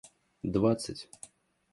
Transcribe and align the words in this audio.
двадцать 0.51 1.05